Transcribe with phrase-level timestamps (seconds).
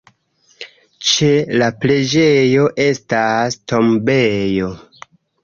[1.09, 1.29] Ĉe
[1.63, 4.73] la preĝejo estas tombejo.